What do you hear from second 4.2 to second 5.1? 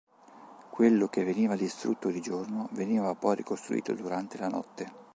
la notte.